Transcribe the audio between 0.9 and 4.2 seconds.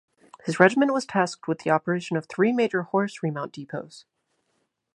was tasked with the operation of three major horse remount depots.